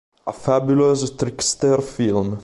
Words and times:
A 0.25 0.31
fabulous 0.33 1.11
trickster 1.11 1.79
film. 1.79 2.39